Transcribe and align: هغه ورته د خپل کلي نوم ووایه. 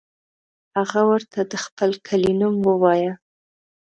هغه 0.77 1.01
ورته 1.11 1.39
د 1.51 1.53
خپل 1.65 1.91
کلي 2.07 2.33
نوم 2.41 2.55
ووایه. 2.67 3.13